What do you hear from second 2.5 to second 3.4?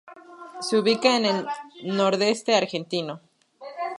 argentino.